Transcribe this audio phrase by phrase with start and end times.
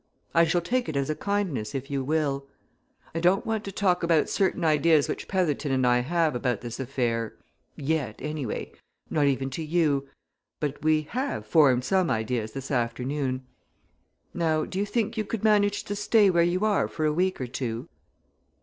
[0.33, 2.47] "I shall take it as a kindness if you will.
[3.13, 6.79] I don't want to talk about certain ideas which Petherton and I have about this
[6.79, 7.35] affair,
[7.75, 8.71] yet, anyway
[9.11, 10.09] not even to you
[10.59, 13.45] but we have formed some ideas this afternoon.
[14.33, 17.39] Now, do you think you could manage to stay where you are for a week
[17.39, 17.87] or two?"